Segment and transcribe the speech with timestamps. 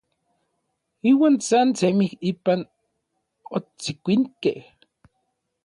[1.09, 2.61] Iuan san semij ipan
[3.55, 4.59] otsikuinkej.